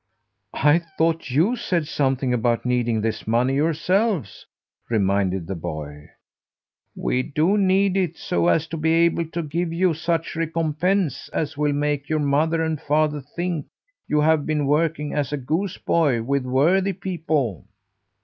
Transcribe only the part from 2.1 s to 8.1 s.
about needing this money yourselves," reminded the boy. "We do need